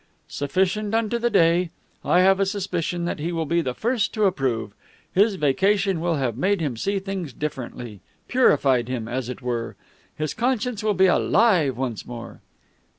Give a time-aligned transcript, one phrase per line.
[0.27, 1.69] "Sufficient unto the day.
[2.03, 4.73] I have a suspicion that he will be the first to approve.
[5.13, 9.75] His vacation will have made him see things differently purified him, as it were.
[10.17, 12.41] His conscience will be alive once more."